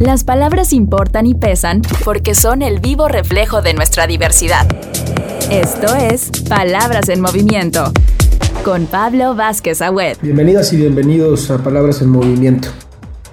Las 0.00 0.24
palabras 0.24 0.72
importan 0.72 1.26
y 1.26 1.34
pesan 1.34 1.82
porque 2.06 2.34
son 2.34 2.62
el 2.62 2.80
vivo 2.80 3.06
reflejo 3.06 3.60
de 3.60 3.74
nuestra 3.74 4.06
diversidad. 4.06 4.66
Esto 5.50 5.94
es 5.94 6.30
Palabras 6.48 7.10
en 7.10 7.20
Movimiento 7.20 7.92
con 8.64 8.86
Pablo 8.86 9.34
Vázquez 9.34 9.82
Agüed. 9.82 10.16
Bienvenidas 10.22 10.72
y 10.72 10.78
bienvenidos 10.78 11.50
a 11.50 11.58
Palabras 11.58 12.00
en 12.00 12.08
Movimiento. 12.08 12.70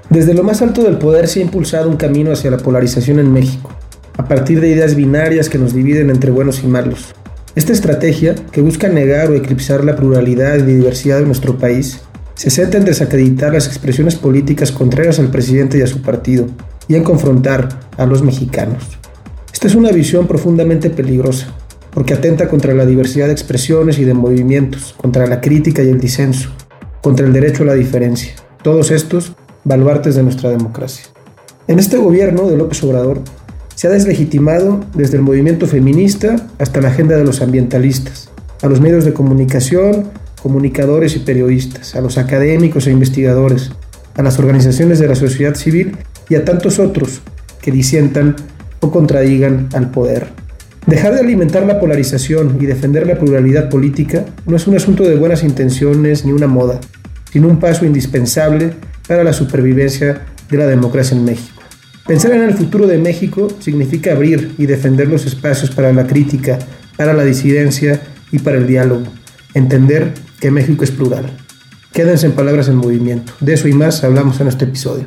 Desde 0.10 0.34
lo 0.34 0.44
más 0.44 0.62
alto 0.62 0.84
del 0.84 0.98
poder 0.98 1.30
se 1.30 1.40
ha 1.40 1.44
impulsado 1.44 1.90
un 1.90 1.96
camino 1.96 2.34
hacia 2.34 2.52
la 2.52 2.58
polarización 2.58 3.20
en 3.20 3.32
México, 3.32 3.72
a 4.18 4.28
partir 4.28 4.60
de 4.60 4.68
ideas 4.68 4.96
binarias 4.96 5.48
que 5.48 5.58
nos 5.58 5.74
dividen 5.74 6.10
entre 6.10 6.32
buenos 6.32 6.66
y 6.66 6.68
malos. 6.68 7.16
Esta 7.56 7.72
estrategia, 7.72 8.36
que 8.52 8.60
busca 8.60 8.90
negar 8.90 9.32
o 9.32 9.36
eclipsar 9.36 9.86
la 9.86 9.96
pluralidad 9.96 10.58
y 10.58 10.64
diversidad 10.64 11.20
de 11.20 11.26
nuestro 11.28 11.58
país, 11.58 12.02
se 12.38 12.52
centra 12.52 12.80
en 12.80 12.86
desacreditar 12.86 13.52
las 13.52 13.66
expresiones 13.66 14.16
políticas 14.16 14.72
contrarias 14.72 15.18
al 15.18 15.32
presidente 15.32 15.80
y 15.80 15.82
a 15.82 15.88
su 15.88 16.04
partido, 16.04 16.46
y 16.88 16.96
en 16.96 17.04
confrontar 17.04 17.68
a 17.98 18.06
los 18.06 18.22
mexicanos. 18.24 18.84
Esta 19.52 19.68
es 19.68 19.76
una 19.76 19.92
visión 19.92 20.28
profundamente 20.28 20.92
peligrosa, 20.92 21.48
porque 21.90 22.14
atenta 22.14 22.48
contra 22.48 22.76
la 22.76 22.86
diversidad 22.86 23.26
de 23.26 23.34
expresiones 23.34 23.98
y 23.98 24.06
de 24.06 24.14
movimientos, 24.14 24.94
contra 24.96 25.26
la 25.26 25.42
crítica 25.42 25.82
y 25.82 25.90
el 25.90 26.00
disenso, 26.00 26.52
contra 27.02 27.26
el 27.26 27.34
derecho 27.34 27.64
a 27.64 27.68
la 27.68 27.74
diferencia. 27.74 28.34
Todos 28.62 28.92
estos 28.92 29.34
baluartes 29.64 30.14
de 30.14 30.22
nuestra 30.22 30.52
democracia. 30.52 31.06
En 31.68 31.80
este 31.80 31.98
gobierno 31.98 32.48
de 32.48 32.56
López 32.56 32.84
Obrador 32.84 33.22
se 33.74 33.88
ha 33.88 33.92
deslegitimado 33.92 34.82
desde 34.94 35.18
el 35.18 35.24
movimiento 35.24 35.66
feminista 35.66 36.36
hasta 36.60 36.82
la 36.82 36.90
agenda 36.90 37.18
de 37.18 37.26
los 37.26 37.42
ambientalistas, 37.42 38.30
a 38.62 38.68
los 38.68 38.80
medios 38.80 39.06
de 39.06 39.14
comunicación, 39.14 40.06
comunicadores 40.48 41.14
y 41.18 41.20
periodistas, 41.20 41.94
a 41.94 42.00
los 42.00 42.18
académicos 42.18 42.88
e 42.88 42.92
investigadores, 42.92 43.70
a 44.16 44.24
las 44.24 44.40
organizaciones 44.40 44.98
de 44.98 45.10
la 45.10 45.16
sociedad 45.16 45.56
civil 45.56 45.98
y 46.30 46.36
a 46.36 46.46
tantos 46.46 46.80
otros 46.80 47.20
que 47.62 47.70
disientan 47.70 48.38
o 48.80 48.90
contradigan 48.90 49.68
al 49.74 49.92
poder. 49.92 50.28
Dejar 50.86 51.16
de 51.16 51.20
alimentar 51.20 51.66
la 51.66 51.82
polarización 51.82 52.60
y 52.62 52.66
defender 52.66 53.06
la 53.06 53.20
pluralidad 53.20 53.68
política 53.68 54.24
no 54.46 54.56
es 54.56 54.68
un 54.68 54.78
asunto 54.78 55.04
de 55.04 55.18
buenas 55.18 55.44
intenciones 55.44 56.24
ni 56.24 56.32
una 56.32 56.48
moda, 56.48 56.80
sino 57.30 57.50
un 57.50 57.60
paso 57.60 57.86
indispensable 57.86 58.72
para 59.06 59.26
la 59.26 59.34
supervivencia 59.34 60.28
de 60.50 60.58
la 60.58 60.66
democracia 60.66 61.18
en 61.18 61.26
México. 61.26 61.62
Pensar 62.08 62.32
en 62.32 62.44
el 62.44 62.54
futuro 62.54 62.88
de 62.88 63.00
México 63.00 63.50
significa 63.60 64.14
abrir 64.14 64.56
y 64.58 64.66
defender 64.66 65.10
los 65.10 65.26
espacios 65.26 65.72
para 65.72 65.92
la 65.92 66.08
crítica, 66.08 66.58
para 66.96 67.14
la 67.14 67.26
disidencia 67.26 68.00
y 68.32 68.40
para 68.40 68.60
el 68.60 68.66
diálogo. 68.66 69.08
Entender 69.54 70.14
que 70.40 70.52
México 70.52 70.84
es 70.84 70.92
plural. 70.92 71.32
Quédense 71.94 72.28
en 72.28 72.34
palabras 72.34 72.68
en 72.68 72.76
movimiento. 72.76 73.34
De 73.40 73.54
eso 73.54 73.68
y 73.68 73.74
más 73.74 74.04
hablamos 74.04 74.40
en 74.40 74.48
este 74.48 74.66
episodio. 74.66 75.06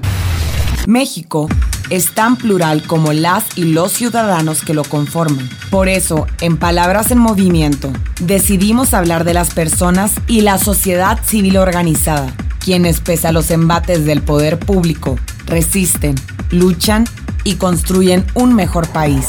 México 0.86 1.48
es 1.90 2.12
tan 2.14 2.36
plural 2.36 2.82
como 2.82 3.12
las 3.12 3.56
y 3.56 3.64
los 3.64 3.92
ciudadanos 3.92 4.64
que 4.64 4.74
lo 4.74 4.82
conforman. 4.82 5.48
Por 5.70 5.88
eso, 5.88 6.26
en 6.40 6.56
Palabras 6.56 7.10
en 7.10 7.18
Movimiento, 7.18 7.92
decidimos 8.20 8.94
hablar 8.94 9.24
de 9.24 9.34
las 9.34 9.52
personas 9.54 10.14
y 10.26 10.40
la 10.40 10.58
sociedad 10.58 11.20
civil 11.24 11.58
organizada, 11.58 12.32
quienes 12.58 13.00
pese 13.00 13.28
a 13.28 13.32
los 13.32 13.50
embates 13.50 14.04
del 14.04 14.22
poder 14.22 14.58
público, 14.58 15.16
resisten, 15.46 16.14
luchan 16.50 17.04
y 17.44 17.56
construyen 17.56 18.24
un 18.34 18.54
mejor 18.54 18.88
país. 18.88 19.26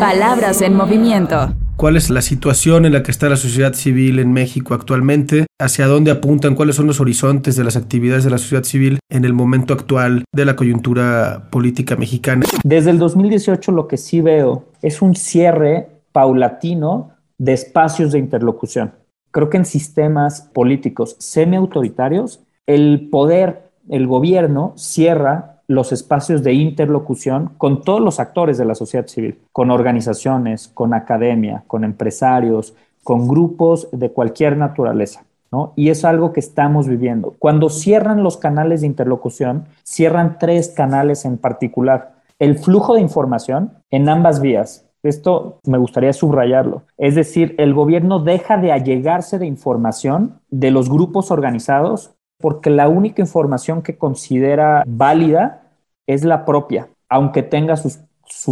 Palabras 0.00 0.60
en 0.60 0.74
Movimiento 0.74 1.54
cuál 1.76 1.96
es 1.96 2.10
la 2.10 2.22
situación 2.22 2.84
en 2.84 2.92
la 2.92 3.02
que 3.02 3.10
está 3.10 3.28
la 3.28 3.36
sociedad 3.36 3.74
civil 3.74 4.18
en 4.18 4.32
México 4.32 4.74
actualmente, 4.74 5.46
hacia 5.60 5.86
dónde 5.86 6.10
apuntan, 6.10 6.54
cuáles 6.54 6.76
son 6.76 6.86
los 6.86 7.00
horizontes 7.00 7.56
de 7.56 7.64
las 7.64 7.76
actividades 7.76 8.24
de 8.24 8.30
la 8.30 8.38
sociedad 8.38 8.64
civil 8.64 8.98
en 9.10 9.24
el 9.24 9.32
momento 9.32 9.74
actual 9.74 10.24
de 10.32 10.44
la 10.44 10.56
coyuntura 10.56 11.48
política 11.50 11.96
mexicana. 11.96 12.46
Desde 12.64 12.90
el 12.90 12.98
2018 12.98 13.72
lo 13.72 13.88
que 13.88 13.96
sí 13.96 14.20
veo 14.20 14.66
es 14.82 15.02
un 15.02 15.14
cierre 15.14 15.88
paulatino 16.12 17.10
de 17.38 17.52
espacios 17.52 18.12
de 18.12 18.18
interlocución. 18.18 18.94
Creo 19.30 19.50
que 19.50 19.56
en 19.56 19.64
sistemas 19.64 20.42
políticos 20.54 21.16
semi-autoritarios, 21.18 22.40
el 22.66 23.08
poder, 23.10 23.70
el 23.88 24.06
gobierno 24.06 24.74
cierra 24.76 25.53
los 25.66 25.92
espacios 25.92 26.42
de 26.42 26.52
interlocución 26.52 27.50
con 27.58 27.82
todos 27.82 28.00
los 28.00 28.20
actores 28.20 28.58
de 28.58 28.64
la 28.64 28.74
sociedad 28.74 29.06
civil, 29.06 29.38
con 29.52 29.70
organizaciones, 29.70 30.68
con 30.68 30.94
academia, 30.94 31.64
con 31.66 31.84
empresarios, 31.84 32.74
con 33.02 33.28
grupos 33.28 33.88
de 33.92 34.10
cualquier 34.10 34.56
naturaleza. 34.56 35.24
¿no? 35.52 35.72
Y 35.76 35.90
es 35.90 36.04
algo 36.04 36.32
que 36.32 36.40
estamos 36.40 36.88
viviendo. 36.88 37.36
Cuando 37.38 37.68
cierran 37.68 38.22
los 38.22 38.36
canales 38.36 38.80
de 38.80 38.88
interlocución, 38.88 39.66
cierran 39.84 40.38
tres 40.38 40.70
canales 40.70 41.24
en 41.24 41.38
particular. 41.38 42.14
El 42.38 42.58
flujo 42.58 42.94
de 42.94 43.00
información 43.00 43.72
en 43.90 44.08
ambas 44.08 44.40
vías. 44.40 44.86
Esto 45.04 45.60
me 45.66 45.78
gustaría 45.78 46.12
subrayarlo. 46.12 46.82
Es 46.96 47.14
decir, 47.14 47.54
el 47.58 47.74
gobierno 47.74 48.20
deja 48.20 48.56
de 48.56 48.72
allegarse 48.72 49.38
de 49.38 49.46
información 49.46 50.40
de 50.50 50.70
los 50.70 50.88
grupos 50.88 51.30
organizados 51.30 52.14
porque 52.44 52.68
la 52.68 52.90
única 52.90 53.22
información 53.22 53.80
que 53.80 53.96
considera 53.96 54.84
válida 54.86 55.62
es 56.06 56.24
la 56.24 56.44
propia, 56.44 56.90
aunque 57.08 57.42
tenga 57.42 57.74
sus, 57.74 58.00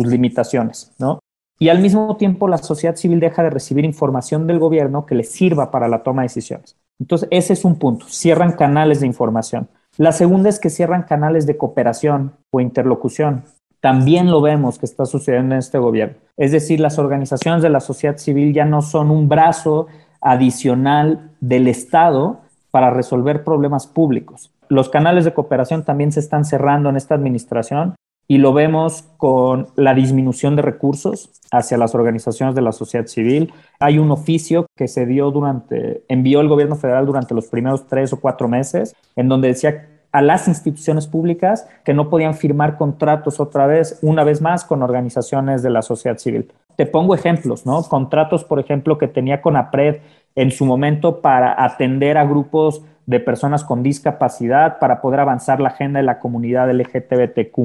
limitaciones, 0.07 0.95
¿no? 0.99 1.19
Y 1.59 1.69
al 1.69 1.79
mismo 1.81 2.17
tiempo 2.17 2.49
la 2.49 2.57
sociedad 2.57 2.97
civil 2.97 3.21
deja 3.21 3.43
de 3.43 3.51
recibir 3.51 3.85
información 3.85 4.47
del 4.47 4.59
gobierno 4.59 5.05
que 5.05 5.15
le 5.15 5.25
sirva 5.25 5.71
para 5.71 5.89
la 5.89 6.03
toma 6.03 6.23
de 6.23 6.29
decisiones. 6.29 6.75
Entonces, 7.01 7.29
ese 7.31 7.53
es 7.53 7.67
un 7.67 7.79
punto. 7.79 8.07
Cierran 8.09 8.53
canales 8.53 9.01
de 9.01 9.09
información. 9.09 9.69
La 9.99 10.13
segunda 10.13 10.49
es 10.49 10.59
que 10.59 10.71
cierran 10.71 11.03
canales 11.03 11.45
de 11.45 11.59
cooperación 11.59 12.33
o 12.51 12.61
interlocución. 12.61 13.45
También 13.81 14.31
lo 14.31 14.41
vemos 14.41 14.79
que 14.79 14.87
está 14.87 15.05
sucediendo 15.05 15.55
en 15.55 15.59
este 15.59 15.77
gobierno. 15.77 16.17
Es 16.39 16.51
decir, 16.51 16.81
las 16.81 16.99
organizaciones 16.99 17.63
de 17.63 17.69
la 17.69 17.81
sociedad 17.81 18.17
civil 18.17 18.55
ya 18.55 18.65
no 18.65 18.81
son 18.81 19.11
un 19.11 19.29
brazo 19.29 19.89
adicional 20.23 21.33
del 21.41 21.69
Estado, 21.69 22.41
para 22.73 22.91
resolver 22.91 23.45
problemas 23.45 23.87
públicos. 23.87 24.51
Los 24.69 24.89
canales 24.89 25.25
de 25.25 25.35
cooperación 25.35 25.85
también 25.85 26.11
se 26.11 26.19
están 26.19 26.45
cerrando 26.45 26.89
en 26.89 26.97
esta 26.97 27.15
administración 27.15 27.95
y 28.27 28.39
lo 28.39 28.53
vemos 28.55 29.05
con 29.19 29.69
la 29.77 29.95
disminución 29.95 30.57
de 30.57 30.63
recursos 30.63 31.31
hacia 31.51 31.77
las 31.77 31.95
organizaciones 31.95 32.55
de 32.55 32.63
la 32.63 32.73
sociedad 32.73 33.07
civil. 33.07 33.53
Hay 33.79 33.99
un 33.99 34.11
oficio 34.11 34.67
que 34.75 34.89
se 34.89 35.05
dio 35.05 35.31
durante, 35.31 36.03
envió 36.09 36.41
el 36.41 36.49
gobierno 36.49 36.77
federal 36.77 37.05
durante 37.05 37.35
los 37.35 37.47
primeros 37.49 37.87
tres 37.87 38.13
o 38.15 38.21
cuatro 38.21 38.49
meses, 38.49 38.97
en 39.17 39.29
donde 39.29 39.49
decía 39.49 39.89
a 40.13 40.23
las 40.23 40.47
instituciones 40.49 41.07
públicas 41.07 41.67
que 41.85 41.95
no 41.95 42.11
podían 42.11 42.35
firmar 42.35 42.77
contratos 42.77 43.41
otra 43.41 43.67
vez, 43.67 43.99
una 44.03 44.25
vez 44.25 44.41
más, 44.41 44.65
con 44.65 44.83
organizaciones 44.83 45.63
de 45.63 45.71
la 45.71 45.83
sociedad 45.83 46.19
civil. 46.19 46.51
Te 46.77 46.87
pongo 46.87 47.15
ejemplos, 47.15 47.67
¿no? 47.67 47.83
Contratos, 47.83 48.45
por 48.45 48.61
ejemplo, 48.61 48.99
que 48.99 49.09
tenía 49.09 49.43
con 49.43 49.57
APRED 49.57 50.01
en 50.35 50.51
su 50.51 50.65
momento 50.65 51.21
para 51.21 51.65
atender 51.65 52.19
a 52.19 52.25
grupos 52.25 52.83
de 53.07 53.21
personas 53.21 53.65
con 53.65 53.83
discapacidad, 53.83 54.79
para 54.79 55.01
poder 55.01 55.21
avanzar 55.21 55.61
la 55.61 55.71
agenda 55.71 55.99
de 55.99 56.07
la 56.07 56.19
comunidad 56.19 56.71
LGTBTQ. 56.71 57.59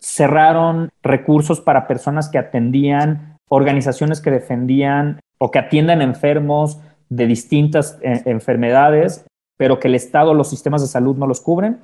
Cerraron 0.00 0.90
recursos 1.02 1.60
para 1.60 1.86
personas 1.86 2.28
que 2.28 2.38
atendían, 2.38 3.38
organizaciones 3.48 4.20
que 4.20 4.30
defendían 4.30 5.20
o 5.38 5.50
que 5.50 5.58
atiendan 5.58 6.02
enfermos 6.02 6.80
de 7.08 7.26
distintas 7.26 7.98
eh, 8.02 8.22
enfermedades, 8.26 9.24
pero 9.56 9.78
que 9.78 9.88
el 9.88 9.94
Estado, 9.94 10.34
los 10.34 10.50
sistemas 10.50 10.82
de 10.82 10.88
salud 10.88 11.16
no 11.16 11.26
los 11.26 11.40
cubren. 11.40 11.80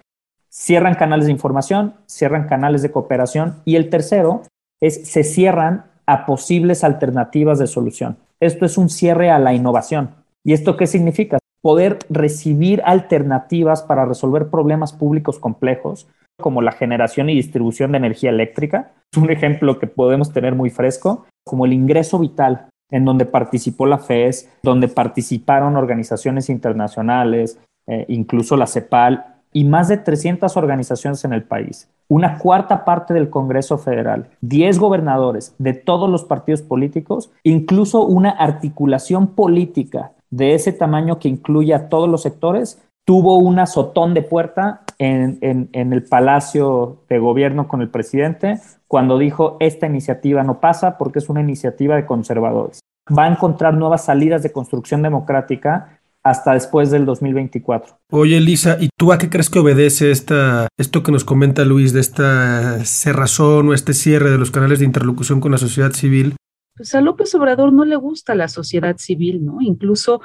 Cierran 0.48 0.94
canales 0.94 1.26
de 1.26 1.32
información, 1.32 1.94
cierran 2.06 2.48
canales 2.48 2.82
de 2.82 2.90
cooperación 2.90 3.60
y 3.64 3.76
el 3.76 3.88
tercero 3.88 4.42
es 4.80 5.08
se 5.08 5.22
cierran 5.22 5.84
a 6.06 6.26
posibles 6.26 6.82
alternativas 6.82 7.60
de 7.60 7.68
solución. 7.68 8.16
Esto 8.40 8.64
es 8.64 8.78
un 8.78 8.88
cierre 8.88 9.30
a 9.30 9.38
la 9.38 9.52
innovación. 9.52 10.10
¿Y 10.42 10.54
esto 10.54 10.76
qué 10.76 10.86
significa? 10.86 11.38
Poder 11.60 11.98
recibir 12.08 12.80
alternativas 12.86 13.82
para 13.82 14.06
resolver 14.06 14.48
problemas 14.48 14.94
públicos 14.94 15.38
complejos, 15.38 16.08
como 16.40 16.62
la 16.62 16.72
generación 16.72 17.28
y 17.28 17.34
distribución 17.34 17.92
de 17.92 17.98
energía 17.98 18.30
eléctrica. 18.30 18.92
Es 19.12 19.18
un 19.18 19.30
ejemplo 19.30 19.78
que 19.78 19.86
podemos 19.86 20.32
tener 20.32 20.54
muy 20.54 20.70
fresco, 20.70 21.26
como 21.44 21.66
el 21.66 21.74
ingreso 21.74 22.18
vital, 22.18 22.68
en 22.90 23.04
donde 23.04 23.26
participó 23.26 23.84
la 23.84 23.98
FES, 23.98 24.48
donde 24.62 24.88
participaron 24.88 25.76
organizaciones 25.76 26.48
internacionales, 26.48 27.58
eh, 27.86 28.06
incluso 28.08 28.56
la 28.56 28.66
CEPAL, 28.66 29.39
y 29.52 29.64
más 29.64 29.88
de 29.88 29.96
300 29.96 30.56
organizaciones 30.56 31.24
en 31.24 31.32
el 31.32 31.42
país, 31.42 31.88
una 32.08 32.38
cuarta 32.38 32.84
parte 32.84 33.14
del 33.14 33.30
Congreso 33.30 33.78
Federal, 33.78 34.28
10 34.40 34.78
gobernadores 34.78 35.54
de 35.58 35.74
todos 35.74 36.08
los 36.10 36.24
partidos 36.24 36.62
políticos, 36.62 37.30
incluso 37.42 38.04
una 38.04 38.30
articulación 38.30 39.28
política 39.28 40.12
de 40.30 40.54
ese 40.54 40.72
tamaño 40.72 41.18
que 41.18 41.28
incluye 41.28 41.74
a 41.74 41.88
todos 41.88 42.08
los 42.08 42.22
sectores, 42.22 42.80
tuvo 43.04 43.38
un 43.38 43.58
azotón 43.58 44.14
de 44.14 44.22
puerta 44.22 44.82
en, 44.98 45.38
en, 45.40 45.92
el 45.92 46.04
Palacio 46.04 46.98
de 47.08 47.18
Gobierno 47.18 47.66
con 47.66 47.80
el 47.80 47.88
presidente 47.88 48.60
cuando 48.86 49.18
dijo 49.18 49.56
esta 49.58 49.86
iniciativa 49.86 50.42
no 50.42 50.60
pasa 50.60 50.98
porque 50.98 51.18
es 51.18 51.28
una 51.28 51.40
iniciativa 51.40 51.96
de 51.96 52.06
conservadores. 52.06 52.80
Va 53.16 53.24
a 53.24 53.30
encontrar 53.30 53.74
nuevas 53.74 54.04
salidas 54.04 54.42
de 54.42 54.52
construcción 54.52 55.02
democrática 55.02 55.99
hasta 56.22 56.52
después 56.52 56.90
del 56.90 57.06
2024. 57.06 57.98
Oye, 58.10 58.36
Elisa, 58.36 58.76
¿y 58.80 58.90
tú 58.96 59.12
a 59.12 59.18
qué 59.18 59.30
crees 59.30 59.48
que 59.48 59.58
obedece 59.58 60.10
esta, 60.10 60.68
esto 60.78 61.02
que 61.02 61.12
nos 61.12 61.24
comenta 61.24 61.64
Luis 61.64 61.92
de 61.92 62.00
esta 62.00 62.84
cerrazón 62.84 63.68
o 63.68 63.74
este 63.74 63.94
cierre 63.94 64.30
de 64.30 64.38
los 64.38 64.50
canales 64.50 64.80
de 64.80 64.84
interlocución 64.84 65.40
con 65.40 65.52
la 65.52 65.58
sociedad 65.58 65.92
civil? 65.92 66.36
Pues 66.76 66.94
a 66.94 67.00
López 67.00 67.34
Obrador 67.34 67.72
no 67.72 67.84
le 67.84 67.96
gusta 67.96 68.34
la 68.34 68.48
sociedad 68.48 68.96
civil, 68.98 69.44
¿no? 69.44 69.58
Incluso 69.60 70.20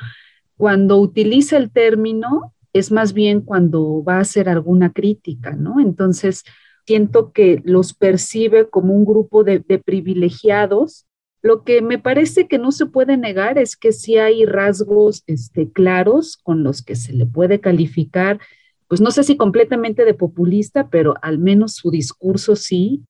cuando 0.57 0.97
utiliza 0.97 1.57
el 1.57 1.71
término, 1.71 2.53
es 2.73 2.91
más 2.91 3.13
bien 3.13 3.41
cuando 3.41 4.03
va 4.03 4.17
a 4.17 4.21
hacer 4.21 4.49
alguna 4.49 4.91
crítica, 4.91 5.51
¿no? 5.55 5.79
Entonces, 5.79 6.43
siento 6.85 7.31
que 7.31 7.61
los 7.63 7.93
percibe 7.93 8.69
como 8.69 8.93
un 8.93 9.05
grupo 9.05 9.43
de, 9.43 9.59
de 9.59 9.79
privilegiados 9.79 11.05
lo 11.45 11.63
que 11.63 11.83
me 11.83 11.99
parece 11.99 12.47
que 12.47 12.57
no 12.57 12.71
se 12.71 12.87
puede 12.87 13.17
negar 13.17 13.59
es 13.59 13.77
que 13.77 13.91
sí 13.91 14.17
hay 14.17 14.47
rasgos 14.47 15.23
este, 15.27 15.71
claros 15.71 16.37
con 16.37 16.63
los 16.63 16.81
que 16.81 16.95
se 16.95 17.13
le 17.13 17.27
puede 17.27 17.59
calificar, 17.59 18.39
pues 18.87 18.99
no 18.99 19.11
sé 19.11 19.23
si 19.23 19.37
completamente 19.37 20.05
de 20.05 20.15
populista, 20.15 20.89
pero 20.89 21.13
al 21.21 21.37
menos 21.37 21.75
su 21.75 21.91
discurso 21.91 22.55
sí. 22.55 23.05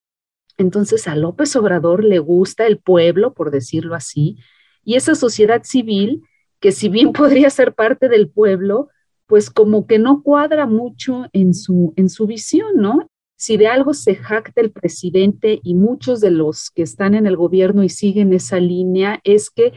Entonces 0.57 1.07
a 1.07 1.15
López 1.15 1.55
Obrador 1.55 2.03
le 2.03 2.19
gusta 2.19 2.67
el 2.67 2.77
pueblo, 2.77 3.33
por 3.33 3.51
decirlo 3.51 3.95
así, 3.95 4.37
y 4.83 4.95
esa 4.95 5.15
sociedad 5.15 5.63
civil, 5.63 6.21
que 6.59 6.73
si 6.73 6.89
bien 6.89 7.13
podría 7.13 7.49
ser 7.49 7.73
parte 7.73 8.09
del 8.09 8.27
pueblo, 8.27 8.89
pues 9.27 9.49
como 9.49 9.87
que 9.87 9.97
no 9.97 10.23
cuadra 10.23 10.65
mucho 10.65 11.27
en 11.31 11.53
su, 11.53 11.93
en 11.95 12.09
su 12.09 12.27
visión, 12.27 12.75
¿no? 12.75 13.09
Si 13.37 13.57
de 13.57 13.67
algo 13.67 13.93
se 13.93 14.15
jacta 14.15 14.61
el 14.61 14.71
presidente 14.71 15.59
y 15.63 15.75
muchos 15.75 16.21
de 16.21 16.31
los 16.31 16.71
que 16.71 16.83
están 16.83 17.15
en 17.15 17.27
el 17.27 17.35
gobierno 17.35 17.83
y 17.83 17.89
siguen 17.89 18.33
esa 18.33 18.59
línea, 18.59 19.19
es 19.23 19.49
que 19.49 19.73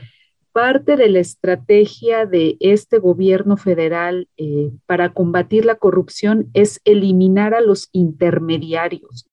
parte 0.52 0.96
de 0.96 1.08
la 1.08 1.20
estrategia 1.20 2.26
de 2.26 2.56
este 2.60 2.98
gobierno 2.98 3.56
federal 3.56 4.28
eh, 4.36 4.70
para 4.86 5.12
combatir 5.12 5.64
la 5.64 5.76
corrupción 5.76 6.50
es 6.54 6.80
eliminar 6.84 7.54
a 7.54 7.60
los 7.60 7.88
intermediarios. 7.92 9.26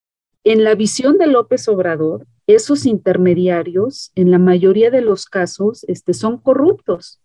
En 0.44 0.64
la 0.64 0.76
visión 0.76 1.18
de 1.18 1.28
López 1.28 1.68
Obrador, 1.68 2.28
esos 2.48 2.86
intermediarios, 2.86 4.12
en 4.14 4.30
la 4.30 4.38
mayoría 4.38 4.92
de 4.92 5.02
los 5.02 5.26
casos, 5.26 5.84
este, 5.88 6.14
son 6.14 6.38
corruptos. 6.38 7.20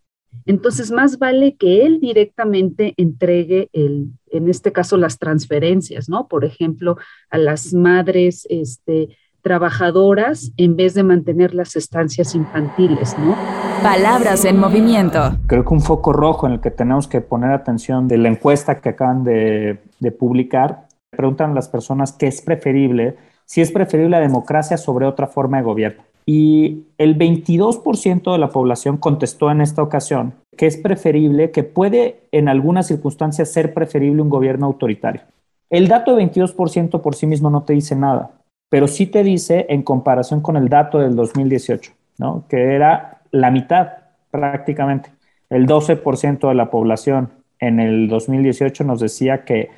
Entonces, 0.47 0.91
más 0.91 1.19
vale 1.19 1.57
que 1.57 1.85
él 1.85 2.01
directamente 2.01 2.95
entregue, 2.97 3.69
el, 3.73 4.09
en 4.31 4.49
este 4.49 4.73
caso, 4.73 4.97
las 4.97 5.19
transferencias, 5.19 6.09
¿no? 6.09 6.29
Por 6.29 6.45
ejemplo, 6.45 6.97
a 7.31 7.39
las 7.39 7.75
madres 7.75 8.47
este, 8.51 9.17
trabajadoras 9.43 10.53
en 10.57 10.77
vez 10.77 10.95
de 10.95 11.03
mantener 11.03 11.55
las 11.55 11.77
estancias 11.77 12.35
infantiles, 12.35 13.17
¿no? 13.19 13.37
Palabras 13.83 14.45
en 14.45 14.59
movimiento. 14.59 15.37
Creo 15.47 15.65
que 15.65 15.75
un 15.75 15.81
foco 15.81 16.13
rojo 16.13 16.47
en 16.47 16.55
el 16.55 16.61
que 16.61 16.71
tenemos 16.71 17.09
que 17.09 17.21
poner 17.21 17.51
atención 17.53 18.09
de 18.09 18.19
la 18.19 18.29
encuesta 18.29 18.81
que 18.81 18.91
acaban 18.91 19.25
de, 19.25 19.79
de 20.01 20.13
publicar, 20.13 20.87
preguntan 21.11 21.53
a 21.53 21.55
las 21.55 21.69
personas 21.69 22.13
qué 22.13 22.27
es 22.27 22.43
preferible, 22.43 23.17
si 23.47 23.61
es 23.61 23.73
preferible 23.73 24.11
la 24.11 24.21
democracia 24.21 24.77
sobre 24.77 25.07
otra 25.07 25.27
forma 25.27 25.59
de 25.59 25.65
gobierno 25.65 26.10
y 26.27 26.85
el 26.99 27.19
22% 27.19 28.33
de 28.33 28.39
la 28.39 28.51
población 28.51 28.97
contestó 28.97 29.51
en 29.51 29.61
esta 29.61 29.83
ocasión 29.83 30.35
que 30.57 30.67
es 30.67 30.77
preferible, 30.77 31.51
que 31.51 31.63
puede 31.63 32.21
en 32.33 32.49
algunas 32.49 32.87
circunstancias 32.87 33.51
ser 33.51 33.73
preferible 33.73 34.21
un 34.21 34.29
gobierno 34.29 34.67
autoritario. 34.67 35.23
El 35.71 35.89
dato 35.89 36.15
de 36.15 36.25
22% 36.25 37.01
por 37.01 37.15
sí 37.15 37.27
mismo 37.27 37.49
no 37.49 37.63
te 37.63 37.73
dice 37.73 37.97
nada, 37.97 38.33
pero 38.69 38.87
sí 38.87 39.07
te 39.07 39.23
dice 39.23 39.67
en 39.69 39.83
comparación 39.83 40.41
con 40.41 40.57
el 40.57 40.69
dato 40.69 40.99
del 40.99 41.17
2018, 41.17 41.93
¿no? 42.19 42.45
que 42.49 42.75
era 42.75 43.23
la 43.31 43.51
mitad 43.51 43.89
prácticamente. 44.31 45.11
El 45.49 45.67
12% 45.67 46.49
de 46.49 46.55
la 46.55 46.71
población 46.71 47.31
en 47.59 47.81
el 47.81 48.09
2018 48.09 48.85
nos 48.85 49.01
decía 49.01 49.45
que, 49.45 49.71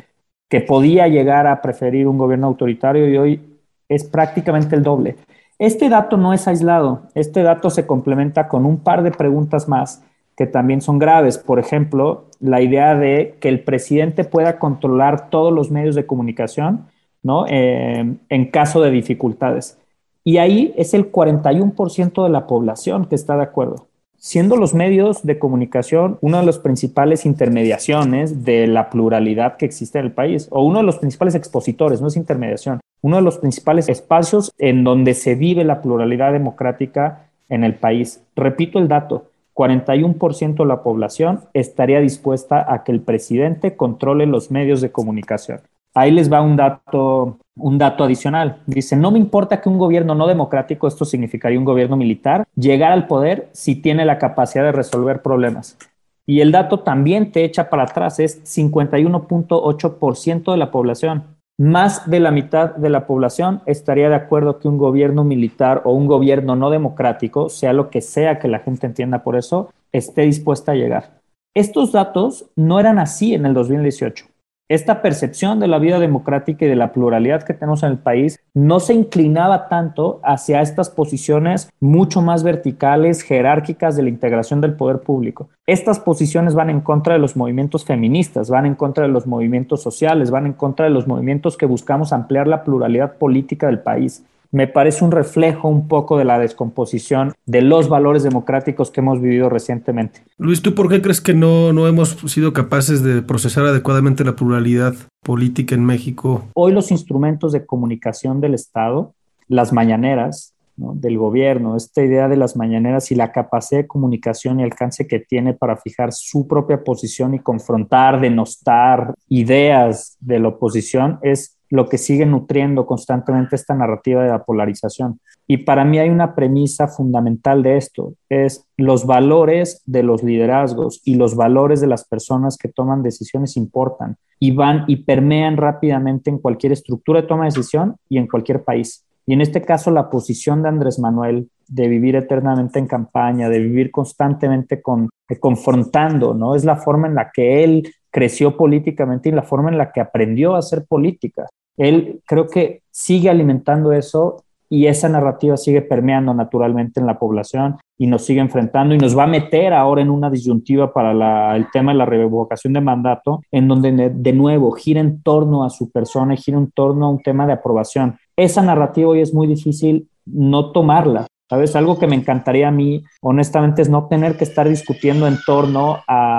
que 0.49 0.61
podía 0.61 1.09
llegar 1.09 1.47
a 1.47 1.63
preferir 1.63 2.07
un 2.07 2.19
gobierno 2.19 2.49
autoritario 2.49 3.09
y 3.09 3.17
hoy 3.17 3.41
es 3.89 4.05
prácticamente 4.05 4.77
el 4.77 4.83
doble. 4.83 5.17
Este 5.63 5.89
dato 5.89 6.17
no 6.17 6.33
es 6.33 6.49
aislado, 6.49 7.03
este 7.15 7.45
dato 7.45 7.71
se 7.71 7.87
complementa 7.87 8.49
con 8.49 8.67
un 8.67 8.79
par 8.79 9.05
de 9.05 9.13
preguntas 9.13 9.69
más 9.69 10.03
que 10.37 10.49
también 10.49 10.81
son 10.81 10.99
graves. 10.99 11.39
Por 11.39 11.61
ejemplo, 11.61 12.25
la 12.41 12.61
idea 12.61 12.97
de 12.97 13.37
que 13.39 13.49
el 13.49 13.61
presidente 13.61 14.25
pueda 14.25 14.59
controlar 14.59 15.31
todos 15.31 15.53
los 15.53 15.71
medios 15.71 15.95
de 15.95 16.05
comunicación 16.05 16.87
¿no? 17.23 17.47
Eh, 17.49 18.17
en 18.29 18.51
caso 18.51 18.81
de 18.81 18.91
dificultades. 18.91 19.79
Y 20.25 20.39
ahí 20.39 20.75
es 20.77 20.95
el 20.95 21.13
41% 21.13 22.25
de 22.25 22.29
la 22.29 22.49
población 22.49 23.05
que 23.05 23.15
está 23.15 23.37
de 23.37 23.45
acuerdo 23.45 23.87
siendo 24.23 24.57
los 24.57 24.73
medios 24.73 25.25
de 25.25 25.41
comunicación 25.41 26.17
una 26.21 26.39
de 26.39 26.47
las 26.47 26.61
principales 26.61 27.27
intermediaciones 27.27 28.45
de 28.45 28.69
la 28.69 28.89
pluralidad 28.89 29.57
que 29.57 29.67
existe 29.67 29.99
en 29.99 30.05
el 30.05 30.13
país, 30.13 30.47
o 30.53 30.63
uno 30.63 30.79
de 30.79 30.85
los 30.85 30.99
principales 30.99 31.35
expositores, 31.35 32.01
no 32.01 32.07
es 32.07 32.17
intermediación, 32.17 32.79
uno 33.03 33.17
de 33.17 33.23
los 33.23 33.39
principales 33.39 33.89
espacios 33.89 34.53
en 34.59 34.85
donde 34.85 35.15
se 35.15 35.35
vive 35.35 35.65
la 35.65 35.83
pluralidad 35.83 36.33
democrática 36.33 37.29
en 37.49 37.65
el 37.65 37.75
país. 37.75 38.23
Repito 38.35 38.79
el 38.79 38.89
dato, 38.89 39.31
41% 39.55 40.55
de 40.55 40.65
la 40.65 40.83
población 40.83 41.41
estaría 41.53 42.01
dispuesta 42.01 42.65
a 42.73 42.85
que 42.85 42.93
el 42.93 43.01
presidente 43.01 43.77
controle 43.77 44.27
los 44.27 44.51
medios 44.51 44.81
de 44.81 44.91
comunicación. 44.91 45.61
Ahí 45.95 46.11
les 46.11 46.33
va 46.33 46.41
un 46.41 46.57
dato, 46.57 47.37
un 47.57 47.77
dato 47.77 48.05
adicional. 48.05 48.63
Dice, 48.67 48.97
no 48.97 49.11
me 49.11 49.19
importa 49.19 49.61
que 49.61 49.69
un 49.69 49.77
gobierno 49.77 50.15
no 50.15 50.27
democrático, 50.27 50.89
esto 50.89 51.05
significaría 51.05 51.59
un 51.59 51.67
gobierno 51.67 51.97
militar, 51.97 52.47
llegar 52.57 52.93
al 52.93 53.07
poder 53.07 53.51
si 53.53 53.77
tiene 53.77 54.07
la 54.07 54.17
capacidad 54.17 54.65
de 54.65 54.73
resolver 54.73 55.21
problemas. 55.21 55.77
Y 56.25 56.41
el 56.41 56.51
dato 56.51 56.81
también 56.81 57.31
te 57.31 57.45
echa 57.45 57.69
para 57.69 57.83
atrás, 57.83 58.21
es 58.21 58.43
51.8% 58.45 60.53
de 60.53 60.57
la 60.57 60.71
población. 60.71 61.25
Más 61.63 62.11
de 62.11 62.19
la 62.19 62.33
mitad 62.33 62.75
de 62.75 62.91
la 62.91 63.07
población 63.07 63.63
estaría 63.67 64.09
de 64.09 64.17
acuerdo 64.17 64.59
que 64.59 64.67
un 64.67 64.79
gobierno 64.79 65.23
militar 65.23 65.83
o 65.85 65.93
un 65.93 66.09
gobierno 66.09 66.57
no 66.57 66.71
democrático, 66.71 67.49
sea 67.49 67.73
lo 67.73 67.89
que 67.89 68.01
sea 68.01 68.41
que 68.41 68.49
la 68.49 68.59
gente 68.59 68.89
entienda 68.89 69.23
por 69.23 69.37
eso, 69.37 69.73
esté 69.93 70.23
dispuesta 70.23 70.73
a 70.73 70.75
llegar. 70.75 71.21
Estos 71.55 71.93
datos 71.93 72.51
no 72.57 72.81
eran 72.81 72.99
así 72.99 73.35
en 73.35 73.47
el 73.47 73.55
2018 73.55 74.32
esta 74.75 75.03
percepción 75.03 75.61
de 75.61 75.69
la 75.69 75.79
vida 75.79 75.99
democrática 75.99 76.65
y 76.65 76.69
de 76.69 76.77
la 76.77 76.93
pluralidad 76.93 77.43
que 77.43 77.53
tenemos 77.53 77.83
en 77.83 77.91
el 77.91 77.99
país 77.99 78.41
no 78.55 78.81
se 78.81 78.95
inclinaba 78.95 79.69
tanto 79.69 80.21
hacia 80.25 80.63
estas 80.63 80.89
posiciones 80.89 81.71
mucho 81.79 82.23
más 82.23 82.43
verticales, 82.43 83.21
jerárquicas 83.21 83.97
de 83.97 84.05
la 84.05 84.09
integración 84.09 84.63
del 84.63 84.73
poder 84.73 85.01
público. 85.01 85.51
Estas 85.67 86.01
posiciones 86.01 86.55
van 86.55 86.71
en 86.71 86.81
contra 86.81 87.13
de 87.13 87.21
los 87.21 87.37
movimientos 87.37 87.85
feministas, 87.85 88.49
van 88.49 88.65
en 88.65 88.75
contra 88.75 89.07
de 89.07 89.13
los 89.13 89.27
movimientos 89.27 89.83
sociales, 89.83 90.31
van 90.31 90.47
en 90.47 90.55
contra 90.55 90.87
de 90.87 90.91
los 90.91 91.07
movimientos 91.07 91.59
que 91.59 91.67
buscamos 91.67 92.13
ampliar 92.15 92.47
la 92.47 92.65
pluralidad 92.65 93.17
política 93.19 93.67
del 93.67 93.81
país 93.81 94.25
me 94.53 94.67
parece 94.67 95.05
un 95.05 95.11
reflejo 95.11 95.67
un 95.67 95.89
poco 95.89 96.19
de 96.19 96.25
la 96.25 96.39
descomposición 96.39 97.33
de 97.47 97.63
los 97.63 97.89
valores 97.89 98.23
democráticos 98.23 98.91
que 98.91 99.01
hemos 99.01 99.21
vivido 99.21 99.49
recientemente. 99.49 100.21
Luis, 100.37 100.61
¿tú 100.61 100.75
por 100.75 100.89
qué 100.89 101.01
crees 101.01 101.21
que 101.21 101.35
no, 101.35 101.73
no 101.73 101.89
hemos 101.89 102.11
sido 102.31 102.53
capaces 102.53 103.03
de 103.03 103.23
procesar 103.23 103.65
adecuadamente 103.65 104.25
la 104.25 104.37
pluralidad 104.37 104.95
política 105.23 105.75
en 105.75 105.85
México? 105.85 106.45
Hoy 106.55 106.73
los 106.73 106.91
instrumentos 106.91 107.53
de 107.53 107.65
comunicación 107.65 108.41
del 108.41 108.55
Estado, 108.55 109.15
las 109.49 109.73
mañaneras, 109.73 110.55
del 110.77 111.19
gobierno, 111.19 111.77
esta 111.77 112.03
idea 112.03 112.29
de 112.29 112.37
las 112.37 112.57
mañaneras 112.57 113.11
y 113.13 113.15
la 113.15 113.31
capacidad 113.31 113.83
de 113.83 113.87
comunicación 113.87 114.59
y 114.59 114.63
alcance 114.63 115.07
que 115.07 115.21
tiene 115.21 115.55
para 115.55 115.77
fijar 115.77 116.13
su 116.13 116.47
propia 116.49 116.83
posición 116.83 117.35
y 117.35 117.39
confrontar, 117.39 118.21
denostar 118.21 119.15
ideas 119.29 120.17
de 120.21 120.41
la 120.41 120.49
oposición 120.49 121.19
es 121.23 121.59
lo 121.73 121.89
que 121.89 121.97
sigue 121.97 122.27
nutriendo 122.27 122.85
constantemente 122.85 123.57
esta 123.57 123.75
narrativa 123.75 124.23
de 124.23 124.29
la 124.29 124.45
polarización. 124.45 125.21
Y 125.49 125.57
para 125.57 125.87
mí 125.87 125.99
hay 125.99 126.11
una 126.11 126.35
premisa 126.35 126.87
fundamental 126.87 127.63
de 127.63 127.79
esto, 127.79 128.13
es 128.29 128.67
los 128.77 129.07
valores 129.07 129.83
de 129.87 130.03
los 130.03 130.23
liderazgos 130.23 131.01
y 131.03 131.15
los 131.15 131.35
valores 131.35 131.81
de 131.81 131.87
las 131.87 132.05
personas 132.05 132.59
que 132.59 132.69
toman 132.69 133.03
decisiones 133.03 133.57
importan 133.57 134.17
y 134.39 134.51
van 134.51 134.85
y 134.87 134.97
permean 134.97 135.57
rápidamente 135.57 136.29
en 136.29 136.39
cualquier 136.39 136.73
estructura 136.73 137.23
de 137.23 137.27
toma 137.27 137.45
de 137.45 137.53
decisión 137.53 137.97
y 138.07 138.19
en 138.19 138.27
cualquier 138.27 138.65
país. 138.65 139.07
Y 139.25 139.33
en 139.33 139.41
este 139.41 139.63
caso 139.63 139.91
la 139.91 140.11
posición 140.11 140.63
de 140.63 140.69
Andrés 140.69 140.99
Manuel 140.99 141.49
de 141.69 141.89
vivir 141.89 142.17
eternamente 142.17 142.79
en 142.81 142.87
campaña, 142.87 143.49
de 143.49 143.61
vivir 143.61 143.91
constantemente 143.91 144.83
con, 144.83 145.09
confrontando, 145.41 146.35
¿no? 146.35 146.55
Es 146.55 146.67
la 146.67 146.77
forma 146.77 147.09
en 147.09 147.15
la 147.15 147.31
que 147.33 147.65
él 147.65 147.89
creció 148.11 148.59
políticamente 148.59 149.31
y 149.31 149.33
la 149.33 149.43
forma 149.43 149.71
en 149.71 149.79
la 149.79 149.91
que 149.91 150.03
aprendió 150.03 150.55
a 150.55 150.59
hacer 150.59 150.85
política. 150.87 151.47
Él 151.77 152.21
creo 152.27 152.47
que 152.47 152.83
sigue 152.91 153.31
alimentando 153.31 153.93
eso 153.93 154.45
y 154.69 154.87
esa 154.87 155.09
narrativa 155.09 155.59
sigue 155.59 155.83
permeando 155.83 156.33
naturalmente 156.33 156.99
en 156.99 157.07
la 157.07 157.19
población 157.19 157.77
y 157.99 158.07
nos 158.07 158.25
sigue 158.25 158.41
enfrentando 158.41 158.95
y 158.95 158.99
nos 158.99 159.17
va 159.17 159.25
a 159.25 159.27
meter 159.27 159.75
ahora 159.75 160.01
en 160.01 160.09
una 160.09 160.31
disyuntiva 160.31 160.93
para 160.95 161.55
el 161.55 161.71
tema 161.71 161.93
de 161.93 161.99
la 161.99 162.07
revocación 162.07 162.73
de 162.73 162.81
mandato, 162.81 163.43
en 163.53 163.69
donde 163.69 164.11
de 164.11 164.33
nuevo 164.33 164.73
gira 164.73 165.01
en 165.01 165.23
torno 165.23 165.63
a 165.63 165.69
su 165.69 165.91
persona 165.91 166.33
y 166.33 166.39
gira 166.39 166.57
en 166.57 166.71
torno 166.71 167.05
a 167.05 167.11
un 167.11 167.23
tema 167.23 167.47
de 167.47 167.53
aprobación. 167.53 168.17
Esa 168.35 168.63
narrativa 168.63 169.11
hoy 169.11 169.21
es 169.21 169.35
muy 169.35 169.47
difícil 169.47 170.09
no 170.25 170.73
tomarla. 170.73 171.27
¿Sabes? 171.51 171.77
Algo 171.77 171.99
que 171.99 172.07
me 172.07 172.17
encantaría 172.17 172.69
a 172.69 172.71
mí, 172.71 173.05
honestamente, 173.21 173.83
es 173.83 173.91
no 173.91 174.07
tener 174.09 174.39
que 174.39 174.45
estar 174.45 174.67
discutiendo 174.67 175.27
en 175.27 175.37
torno 175.45 175.99
a 176.09 176.32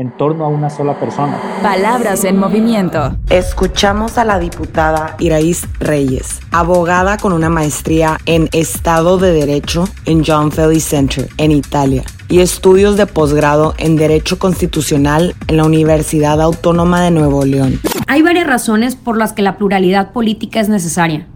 en 0.00 0.16
torno 0.16 0.46
a 0.46 0.48
una 0.48 0.70
sola 0.70 0.98
persona. 0.98 1.38
Palabras 1.62 2.24
en 2.24 2.38
movimiento. 2.38 3.16
Escuchamos 3.28 4.16
a 4.16 4.24
la 4.24 4.38
diputada 4.38 5.14
Iraís 5.18 5.68
Reyes, 5.78 6.40
abogada 6.52 7.18
con 7.18 7.34
una 7.34 7.50
maestría 7.50 8.18
en 8.24 8.48
Estado 8.52 9.18
de 9.18 9.32
Derecho 9.32 9.86
en 10.06 10.24
John 10.26 10.52
Felix 10.52 10.84
Center, 10.84 11.28
en 11.36 11.52
Italia, 11.52 12.02
y 12.30 12.40
estudios 12.40 12.96
de 12.96 13.06
posgrado 13.06 13.74
en 13.76 13.96
Derecho 13.96 14.38
Constitucional 14.38 15.34
en 15.48 15.58
la 15.58 15.64
Universidad 15.64 16.40
Autónoma 16.40 17.02
de 17.02 17.10
Nuevo 17.10 17.44
León. 17.44 17.78
Hay 18.06 18.22
varias 18.22 18.46
razones 18.46 18.96
por 18.96 19.18
las 19.18 19.34
que 19.34 19.42
la 19.42 19.58
pluralidad 19.58 20.12
política 20.12 20.60
es 20.60 20.70
necesaria. 20.70 21.26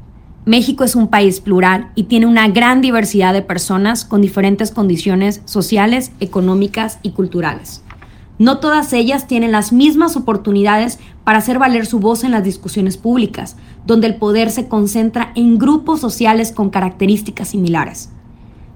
México 0.46 0.84
es 0.84 0.94
un 0.94 1.08
país 1.08 1.40
plural 1.40 1.90
y 1.94 2.04
tiene 2.04 2.26
una 2.26 2.48
gran 2.48 2.80
diversidad 2.80 3.34
de 3.34 3.42
personas 3.42 4.06
con 4.06 4.22
diferentes 4.22 4.70
condiciones 4.70 5.42
sociales, 5.44 6.12
económicas 6.20 6.98
y 7.02 7.10
culturales. 7.10 7.84
No 8.38 8.58
todas 8.58 8.92
ellas 8.92 9.28
tienen 9.28 9.52
las 9.52 9.72
mismas 9.72 10.16
oportunidades 10.16 10.98
para 11.22 11.38
hacer 11.38 11.58
valer 11.58 11.86
su 11.86 12.00
voz 12.00 12.24
en 12.24 12.32
las 12.32 12.42
discusiones 12.42 12.96
públicas, 12.96 13.56
donde 13.86 14.08
el 14.08 14.16
poder 14.16 14.50
se 14.50 14.66
concentra 14.66 15.30
en 15.36 15.58
grupos 15.58 16.00
sociales 16.00 16.50
con 16.50 16.70
características 16.70 17.48
similares. 17.48 18.10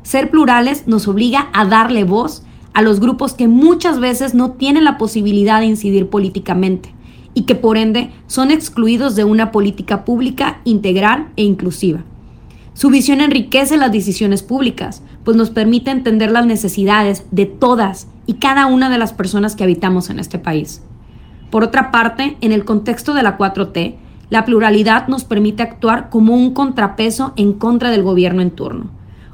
Ser 0.04 0.30
plurales 0.30 0.86
nos 0.86 1.08
obliga 1.08 1.48
a 1.52 1.64
darle 1.64 2.04
voz 2.04 2.44
a 2.72 2.82
los 2.82 3.00
grupos 3.00 3.34
que 3.34 3.48
muchas 3.48 3.98
veces 3.98 4.34
no 4.34 4.52
tienen 4.52 4.84
la 4.84 4.96
posibilidad 4.96 5.58
de 5.58 5.66
incidir 5.66 6.08
políticamente 6.08 6.94
y 7.34 7.42
que 7.42 7.56
por 7.56 7.76
ende 7.76 8.10
son 8.28 8.52
excluidos 8.52 9.16
de 9.16 9.24
una 9.24 9.50
política 9.50 10.04
pública 10.04 10.60
integral 10.64 11.28
e 11.36 11.42
inclusiva. 11.42 12.04
Su 12.78 12.90
visión 12.90 13.20
enriquece 13.20 13.76
las 13.76 13.90
decisiones 13.90 14.44
públicas, 14.44 15.02
pues 15.25 15.37
nos 15.37 15.50
permite 15.50 15.90
entender 15.90 16.30
las 16.30 16.47
necesidades 16.47 17.25
de 17.32 17.44
todas 17.44 18.06
y 18.25 18.35
cada 18.35 18.66
una 18.66 18.88
de 18.88 18.99
las 18.99 19.12
personas 19.12 19.56
que 19.56 19.64
habitamos 19.64 20.11
en 20.11 20.20
este 20.20 20.38
país. 20.38 20.80
Por 21.50 21.64
otra 21.64 21.90
parte, 21.90 22.37
en 22.40 22.52
el 22.52 22.64
contexto 22.64 23.14
de 23.14 23.25
la 23.25 23.37
4T, 23.37 23.97
la 24.30 24.44
pluralidad 24.44 25.08
nos 25.08 25.25
permite 25.25 25.64
actuar 25.64 26.08
como 26.08 26.37
un 26.37 26.54
contrapeso 26.54 27.32
en 27.35 27.52
contra 27.54 27.90
del 27.90 28.04
gobierno 28.04 28.42
en 28.42 28.52
turno. 28.52 28.90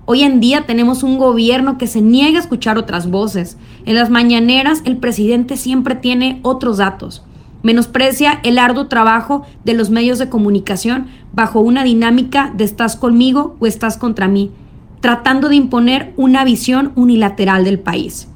Hoy 0.07 0.23
en 0.23 0.41
día 0.41 0.65
tenemos 0.65 1.03
un 1.03 1.19
gobierno 1.19 1.77
que 1.77 1.87
se 1.87 2.01
niega 2.01 2.39
a 2.39 2.41
escuchar 2.41 2.79
otras 2.79 3.11
voces. 3.11 3.59
En 3.85 3.95
las 3.97 4.09
mañaneras 4.09 4.81
el 4.87 4.97
presidente 4.97 5.59
siempre 5.59 5.97
tiene 5.97 6.41
otros 6.45 6.79
datos 6.79 7.23
menosprecia 7.64 8.38
el 8.44 8.59
arduo 8.59 8.87
trabajo 8.87 9.44
de 9.64 9.75
los 9.75 9.90
medios 9.90 10.21
de 10.21 10.28
comunicación 10.28 11.06
bajo 11.33 11.59
una 11.59 11.83
dinámica 11.83 12.52
de 12.54 12.62
estás 12.62 12.94
conmigo 12.94 13.56
o 13.59 13.66
estás 13.66 13.97
contra 13.97 14.28
mí, 14.28 14.52
tratando 15.00 15.49
de 15.49 15.56
imponer 15.56 16.12
una 16.16 16.44
visión 16.44 16.92
unilateral 16.94 17.64
del 17.64 17.80
país. 17.80 18.28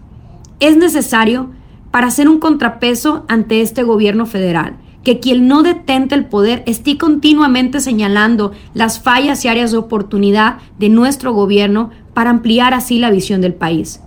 Es 0.58 0.76
necesario 0.76 1.50
para 1.92 2.08
hacer 2.08 2.28
un 2.28 2.40
contrapeso 2.40 3.25
ante 3.28 3.61
este 3.61 3.85
gobierno 3.85 4.26
federal 4.26 4.76
que 5.04 5.20
quien 5.20 5.47
no 5.47 5.62
detente 5.62 6.14
el 6.14 6.26
poder 6.26 6.62
esté 6.66 6.99
continuamente 6.99 7.80
señalando 7.80 8.52
las 8.75 9.00
fallas 9.00 9.44
y 9.44 9.49
áreas 9.49 9.70
de 9.70 9.78
oportunidad 9.78 10.58
de 10.78 10.88
nuestro 10.88 11.32
gobierno 11.32 11.90
para 12.12 12.30
ampliar 12.30 12.75
así 12.75 12.99
la 12.99 13.11
visión 13.11 13.40
del 13.40 13.54
país. 13.54 14.00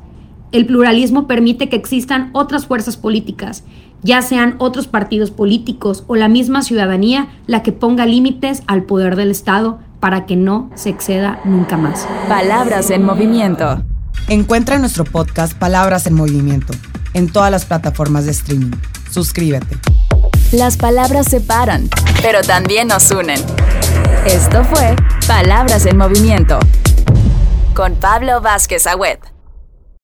El 0.51 0.65
pluralismo 0.65 1.27
permite 1.27 1.69
que 1.69 1.77
existan 1.77 2.29
otras 2.33 2.67
fuerzas 2.67 2.97
políticas 2.97 3.63
ya 4.03 4.21
sean 4.21 4.55
otros 4.57 4.87
partidos 4.87 5.31
políticos 5.31 6.03
o 6.07 6.15
la 6.15 6.27
misma 6.27 6.63
ciudadanía 6.63 7.27
la 7.47 7.63
que 7.63 7.71
ponga 7.71 8.05
límites 8.05 8.63
al 8.67 8.83
poder 8.83 9.15
del 9.15 9.31
Estado 9.31 9.79
para 9.99 10.25
que 10.25 10.35
no 10.35 10.69
se 10.75 10.89
exceda 10.89 11.39
nunca 11.45 11.77
más. 11.77 12.07
Palabras 12.27 12.89
en 12.89 13.03
movimiento. 13.03 13.83
Encuentra 14.27 14.79
nuestro 14.79 15.03
podcast 15.03 15.53
Palabras 15.53 16.07
en 16.07 16.13
Movimiento 16.13 16.73
en 17.13 17.31
todas 17.31 17.51
las 17.51 17.65
plataformas 17.65 18.25
de 18.25 18.31
streaming. 18.31 18.71
Suscríbete. 19.09 19.77
Las 20.51 20.77
palabras 20.77 21.27
separan, 21.27 21.89
pero 22.21 22.41
también 22.41 22.87
nos 22.87 23.11
unen. 23.11 23.39
Esto 24.25 24.63
fue 24.63 24.95
Palabras 25.27 25.85
en 25.85 25.97
Movimiento 25.97 26.59
con 27.73 27.95
Pablo 27.95 28.41
Vázquez 28.41 28.85
Agüed. 28.85 29.17